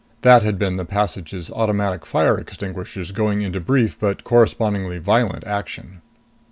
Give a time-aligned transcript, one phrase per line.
[0.23, 6.01] That had been the passage's automatic fire extinguishers going into brief but correspondingly violent action.